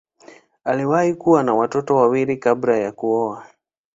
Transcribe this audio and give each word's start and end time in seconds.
Aliwahi 0.63 1.13
kuwa 1.13 1.43
na 1.43 1.53
watoto 1.53 1.95
wawili 1.95 2.37
kabla 2.37 2.77
ya 2.77 2.91
kuoa. 2.91 3.47